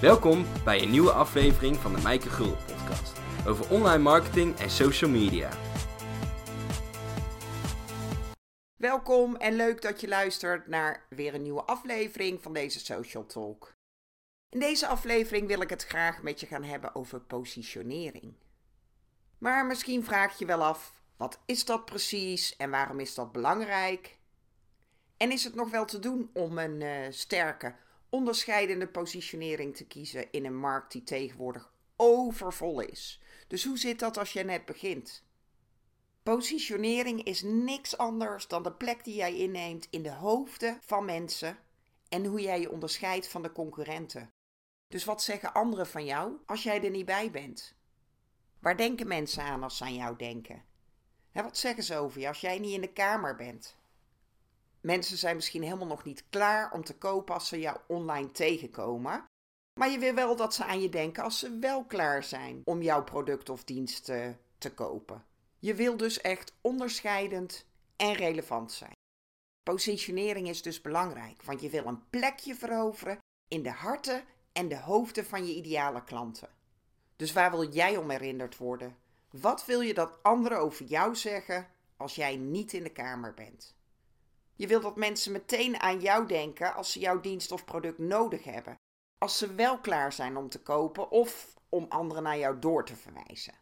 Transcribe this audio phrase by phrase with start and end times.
[0.00, 5.10] Welkom bij een nieuwe aflevering van de Mijke Gul podcast over online marketing en social
[5.10, 5.50] media.
[8.76, 13.72] Welkom en leuk dat je luistert naar weer een nieuwe aflevering van deze Social Talk.
[14.48, 18.34] In deze aflevering wil ik het graag met je gaan hebben over positionering.
[19.38, 24.18] Maar misschien vraag je wel af, wat is dat precies en waarom is dat belangrijk?
[25.16, 27.74] En is het nog wel te doen om een uh, sterke,
[28.10, 33.20] onderscheidende positionering te kiezen in een markt die tegenwoordig overvol is?
[33.48, 35.24] Dus hoe zit dat als je net begint?
[36.22, 41.58] Positionering is niks anders dan de plek die jij inneemt in de hoofden van mensen
[42.08, 44.30] en hoe jij je onderscheidt van de concurrenten.
[44.88, 47.74] Dus wat zeggen anderen van jou als jij er niet bij bent?
[48.58, 50.64] Waar denken mensen aan als ze aan jou denken?
[51.32, 53.79] wat zeggen ze over je als jij niet in de kamer bent?
[54.80, 59.24] Mensen zijn misschien helemaal nog niet klaar om te kopen als ze jou online tegenkomen.
[59.80, 62.82] Maar je wil wel dat ze aan je denken als ze wel klaar zijn om
[62.82, 65.24] jouw product of dienst te, kopen.
[65.58, 68.92] Je wil dus echt onderscheidend en relevant zijn.
[69.62, 74.78] Positionering is dus belangrijk, want je wil een plekje veroveren in de harten en de
[74.78, 76.48] hoofden van je ideale klanten.
[77.16, 78.96] Dus waar wil jij om herinnerd worden?
[79.30, 83.74] Wat wil je dat anderen over jou zeggen als jij niet in de kamer bent?
[84.60, 88.44] Je wil dat mensen meteen aan jou denken als ze jouw dienst of product nodig
[88.44, 88.74] hebben.
[89.18, 92.96] Als ze wel klaar zijn om te kopen of om anderen naar jou door te
[92.96, 93.54] verwijzen.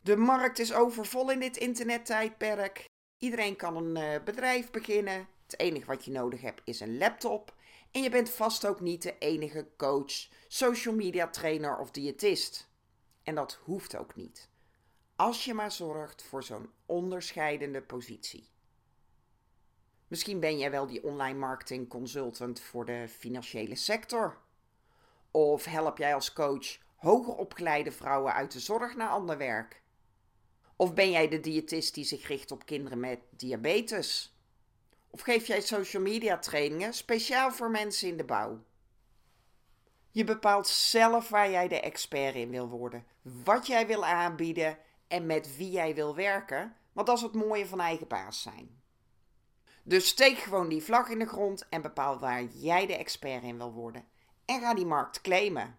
[0.00, 2.84] De markt is overvol in dit internettijdperk.
[3.18, 5.28] Iedereen kan een uh, bedrijf beginnen.
[5.42, 7.54] Het enige wat je nodig hebt is een laptop.
[7.90, 12.68] En je bent vast ook niet de enige coach, social media trainer of diëtist.
[13.22, 14.48] En dat hoeft ook niet.
[15.16, 18.50] Als je maar zorgt voor zo'n onderscheidende positie.
[20.10, 24.38] Misschien ben jij wel die online marketing consultant voor de financiële sector.
[25.30, 29.82] Of help jij als coach hoger opgeleide vrouwen uit de zorg naar ander werk.
[30.76, 34.36] Of ben jij de diëtist die zich richt op kinderen met diabetes?
[35.10, 38.64] Of geef jij social media trainingen speciaal voor mensen in de bouw?
[40.10, 44.78] Je bepaalt zelf waar jij de expert in wil worden, wat jij wil aanbieden
[45.08, 48.79] en met wie jij wil werken, want dat is het mooie van eigen baas zijn.
[49.82, 53.58] Dus steek gewoon die vlag in de grond en bepaal waar jij de expert in
[53.58, 54.04] wil worden.
[54.44, 55.78] En ga die markt claimen.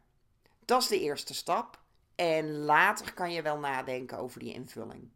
[0.65, 1.79] Dat is de eerste stap.
[2.15, 5.09] En later kan je wel nadenken over die invulling.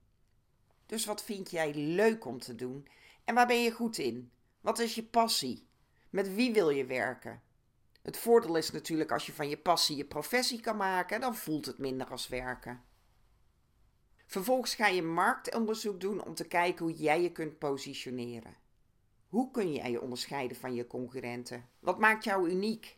[0.85, 2.88] Dus wat vind jij leuk om te doen?
[3.23, 4.31] En waar ben je goed in?
[4.62, 5.67] Wat is je passie?
[6.09, 7.41] Met wie wil je werken?
[8.02, 11.66] Het voordeel is natuurlijk als je van je passie je professie kan maken, dan voelt
[11.66, 12.84] het minder als werken.
[14.25, 18.56] Vervolgens ga je marktonderzoek doen om te kijken hoe jij je kunt positioneren.
[19.35, 21.69] Hoe kun jij je onderscheiden van je concurrenten?
[21.79, 22.97] Wat maakt jou uniek?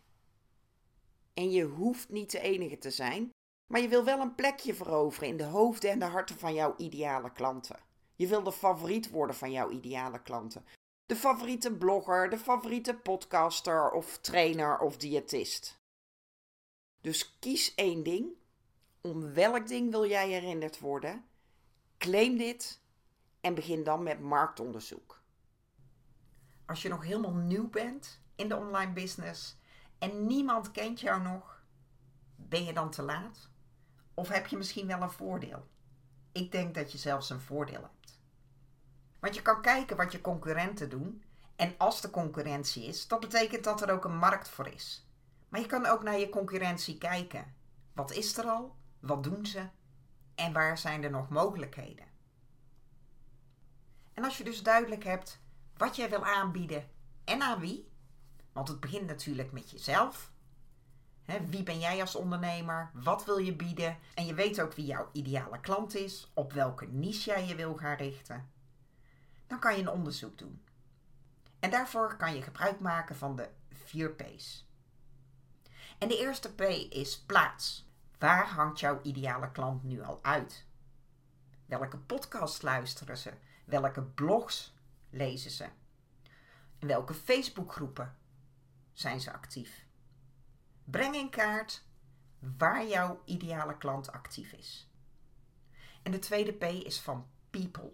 [1.34, 3.30] En je hoeft niet de enige te zijn,
[3.66, 6.74] maar je wil wel een plekje veroveren in de hoofden en de harten van jouw
[6.76, 7.76] ideale klanten.
[8.14, 10.64] Je wil de favoriet worden van jouw ideale klanten.
[11.06, 15.78] De favoriete blogger, de favoriete podcaster of trainer of diëtist.
[17.00, 18.28] Dus kies één ding.
[19.00, 21.24] Om welk ding wil jij herinnerd worden?
[21.96, 22.80] Claim dit
[23.40, 25.18] en begin dan met marktonderzoek.
[26.68, 29.56] Als je nog helemaal nieuw bent in de online business
[29.98, 31.62] en niemand kent jou nog,
[32.36, 33.48] ben je dan te laat?
[34.14, 35.68] Of heb je misschien wel een voordeel?
[36.32, 38.20] Ik denk dat je zelfs een voordeel hebt.
[39.18, 41.22] Want je kan kijken wat je concurrenten doen.
[41.56, 45.06] En als er concurrentie is, dat betekent dat er ook een markt voor is.
[45.48, 47.54] Maar je kan ook naar je concurrentie kijken.
[47.92, 48.76] Wat is er al?
[49.00, 49.68] Wat doen ze?
[50.34, 52.06] En waar zijn er nog mogelijkheden?
[54.12, 55.40] En als je dus duidelijk hebt
[55.78, 56.88] wat jij wil aanbieden
[57.24, 57.88] en aan wie,
[58.52, 60.32] want het begint natuurlijk met jezelf.
[61.48, 62.90] wie ben jij als ondernemer?
[62.92, 63.98] Wat wil je bieden?
[64.14, 67.76] En je weet ook wie jouw ideale klant is, op welke niche jij je wil
[67.76, 68.50] gaan richten.
[69.46, 70.62] Dan kan je een onderzoek doen.
[71.60, 74.66] En daarvoor kan je gebruik maken van de 4 P's.
[75.98, 76.60] En de eerste P
[76.90, 77.86] is plaats.
[78.18, 80.66] Waar hangt jouw ideale klant nu al uit?
[81.66, 83.32] Welke podcast luisteren ze?
[83.64, 84.76] Welke blogs
[85.10, 85.68] lezen ze?
[86.78, 88.16] In welke Facebookgroepen
[88.92, 89.86] zijn ze actief?
[90.84, 91.84] Breng in kaart
[92.56, 94.88] waar jouw ideale klant actief is.
[96.02, 97.92] En de tweede P is van people.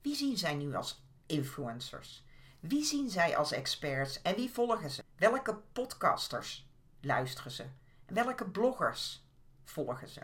[0.00, 2.24] Wie zien zij nu als influencers?
[2.60, 5.04] Wie zien zij als experts en wie volgen ze?
[5.16, 6.68] Welke podcasters
[7.00, 7.66] luisteren ze?
[8.06, 9.26] Welke bloggers
[9.64, 10.22] volgen ze?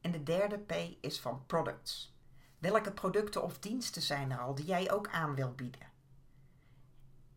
[0.00, 2.15] En de derde P is van products.
[2.58, 5.90] Welke producten of diensten zijn er al die jij ook aan wil bieden?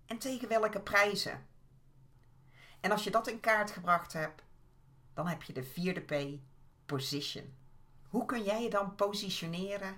[0.05, 1.47] En tegen welke prijzen?
[2.79, 4.43] En als je dat in kaart gebracht hebt,
[5.13, 6.39] dan heb je de vierde P,
[6.85, 7.53] position.
[8.09, 9.97] Hoe kun jij je dan positioneren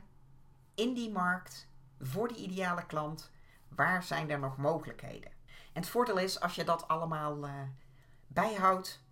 [0.76, 1.68] in die markt
[2.00, 3.32] voor die ideale klant?
[3.68, 5.32] Waar zijn er nog mogelijkheden?
[5.48, 7.62] En het voordeel is als je dat allemaal uh,
[8.28, 9.04] bijhoudt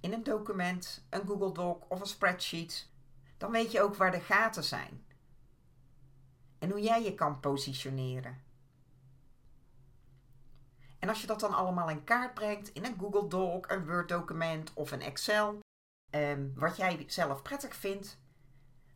[0.00, 2.87] in een document, een Google Doc of een spreadsheet,
[3.38, 5.06] dan weet je ook waar de gaten zijn.
[6.58, 8.42] En hoe jij je kan positioneren.
[10.98, 14.08] En als je dat dan allemaal in kaart brengt in een Google Doc, een Word
[14.08, 15.60] document of een Excel,
[16.10, 18.18] um, wat jij zelf prettig vindt,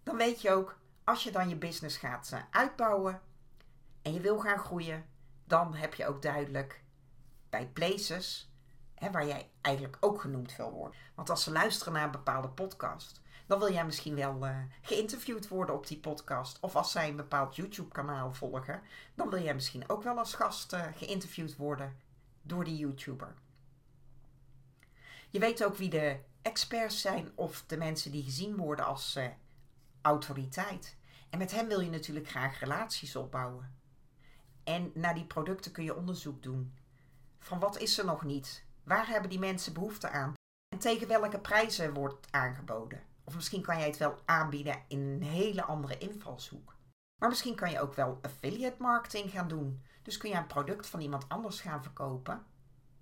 [0.02, 3.20] dan weet je ook, als je dan je business gaat uh, uitbouwen
[4.02, 5.06] en je wil gaan groeien,
[5.44, 6.84] dan heb je ook duidelijk
[7.50, 8.52] bij places,
[8.94, 10.98] hè, waar jij eigenlijk ook genoemd wil worden.
[11.14, 13.21] Want als ze luisteren naar een bepaalde podcast,
[13.52, 16.60] dan wil jij misschien wel uh, geïnterviewd worden op die podcast.
[16.60, 18.82] Of als zij een bepaald YouTube-kanaal volgen,
[19.14, 21.96] dan wil jij misschien ook wel als gast uh, geïnterviewd worden
[22.42, 23.34] door die YouTuber.
[25.30, 29.26] Je weet ook wie de experts zijn of de mensen die gezien worden als uh,
[30.02, 30.96] autoriteit.
[31.30, 33.74] En met hen wil je natuurlijk graag relaties opbouwen.
[34.64, 36.74] En naar die producten kun je onderzoek doen.
[37.38, 38.64] Van wat is er nog niet?
[38.84, 40.34] Waar hebben die mensen behoefte aan?
[40.68, 43.10] En tegen welke prijzen wordt aangeboden?
[43.24, 46.76] Of misschien kan jij het wel aanbieden in een hele andere invalshoek.
[47.18, 49.82] Maar misschien kan je ook wel affiliate marketing gaan doen.
[50.02, 52.46] Dus kun je een product van iemand anders gaan verkopen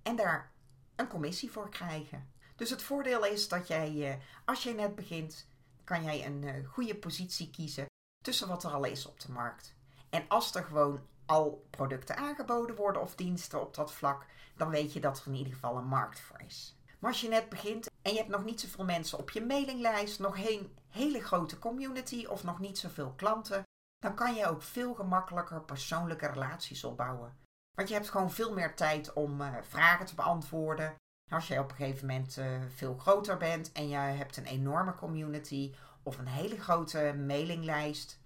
[0.03, 0.51] en daar
[0.95, 2.29] een commissie voor krijgen.
[2.55, 5.47] Dus het voordeel is dat jij, eh, als je net begint,
[5.83, 7.85] kan jij een eh, goede positie kiezen
[8.23, 9.75] tussen wat er al is op de markt.
[10.09, 14.25] En als er gewoon al producten aangeboden worden of diensten op dat vlak,
[14.55, 16.75] dan weet je dat er in ieder geval een markt voor is.
[17.01, 20.19] Maar als je net begint en je hebt nog niet zoveel mensen op je mailinglijst,
[20.19, 23.63] nog geen hele grote community of nog niet zoveel klanten,
[23.99, 27.37] dan kan je ook veel gemakkelijker persoonlijke relaties opbouwen.
[27.77, 30.95] Want je hebt gewoon veel meer tijd om uh, vragen te beantwoorden.
[31.31, 34.95] Als jij op een gegeven moment uh, veel groter bent en je hebt een enorme
[34.95, 38.19] community of een hele grote mailinglijst,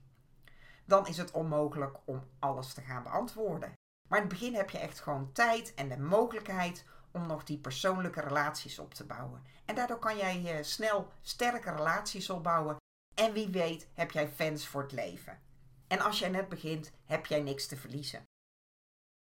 [0.86, 3.74] dan is het onmogelijk om alles te gaan beantwoorden.
[4.10, 6.86] Maar in het begin heb je echt gewoon tijd en de mogelijkheid
[7.16, 9.44] om nog die persoonlijke relaties op te bouwen.
[9.66, 12.78] En daardoor kan jij uh, snel sterke relaties opbouwen.
[13.14, 15.40] En wie weet heb jij fans voor het leven.
[15.88, 18.24] En als jij net begint, heb jij niks te verliezen.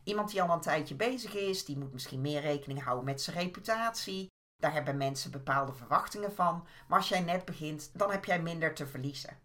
[0.05, 3.37] Iemand die al een tijdje bezig is, die moet misschien meer rekening houden met zijn
[3.37, 4.27] reputatie.
[4.57, 6.67] Daar hebben mensen bepaalde verwachtingen van.
[6.89, 9.39] Maar als jij net begint, dan heb jij minder te verliezen.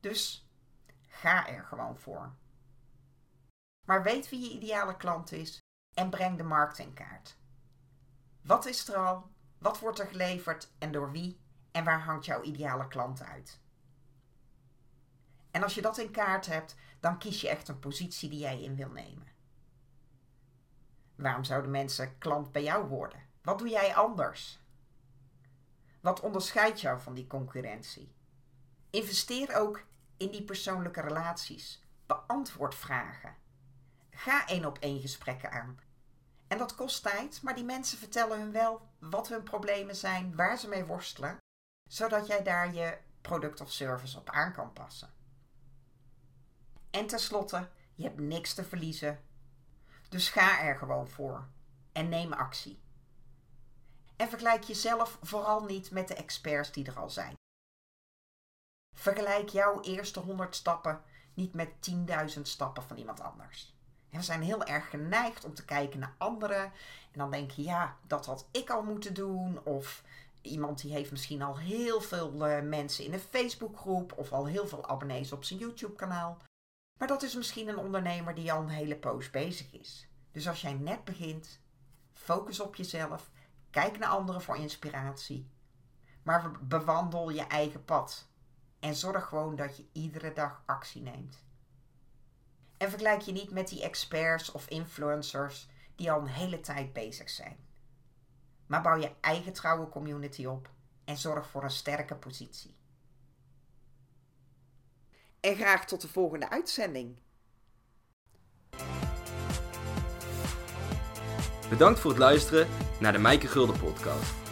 [0.00, 0.48] Dus
[1.06, 2.34] ga er gewoon voor.
[3.86, 5.58] Maar weet wie je ideale klant is
[5.94, 7.36] en breng de markt in kaart.
[8.46, 9.30] Wat is er al?
[9.58, 11.40] Wat wordt er geleverd en door wie?
[11.70, 13.60] En waar hangt jouw ideale klant uit?
[15.50, 18.62] En als je dat in kaart hebt, dan kies je echt een positie die jij
[18.62, 19.26] in wil nemen.
[21.14, 23.20] Waarom zouden mensen klant bij jou worden?
[23.42, 24.60] Wat doe jij anders?
[26.00, 28.14] Wat onderscheidt jou van die concurrentie?
[28.90, 29.84] Investeer ook
[30.16, 31.82] in die persoonlijke relaties.
[32.06, 33.34] Beantwoord vragen.
[34.10, 35.78] Ga één op één gesprekken aan.
[36.48, 40.58] En dat kost tijd, maar die mensen vertellen hun wel wat hun problemen zijn, waar
[40.58, 41.38] ze mee worstelen,
[41.88, 45.14] zodat jij daar je product of service op aan kan passen.
[46.90, 49.24] En tenslotte, je hebt niks te verliezen
[50.08, 51.48] dus ga er gewoon voor
[51.92, 52.82] en neem actie.
[54.16, 57.34] En vergelijk jezelf vooral niet met de experts die er al zijn.
[58.94, 61.02] Vergelijk jouw eerste 100 stappen
[61.34, 61.90] niet met
[62.36, 63.75] 10.000 stappen van iemand anders.
[64.16, 66.62] En we zijn heel erg geneigd om te kijken naar anderen
[67.12, 69.64] en dan denk je, ja, dat had ik al moeten doen.
[69.64, 70.02] Of
[70.40, 74.66] iemand die heeft misschien al heel veel uh, mensen in een Facebookgroep of al heel
[74.66, 76.38] veel abonnees op zijn YouTube-kanaal.
[76.98, 80.08] Maar dat is misschien een ondernemer die al een hele poos bezig is.
[80.32, 81.60] Dus als jij net begint,
[82.12, 83.30] focus op jezelf,
[83.70, 85.50] kijk naar anderen voor inspiratie,
[86.22, 88.28] maar bewandel je eigen pad.
[88.80, 91.45] En zorg gewoon dat je iedere dag actie neemt.
[92.76, 97.30] En vergelijk je niet met die experts of influencers die al een hele tijd bezig
[97.30, 97.56] zijn.
[98.66, 100.70] Maar bouw je eigen trouwe community op
[101.04, 102.76] en zorg voor een sterke positie
[105.46, 107.16] en graag tot de volgende uitzending.
[111.68, 112.68] Bedankt voor het luisteren
[113.00, 114.45] naar de Mijke Gulden podcast.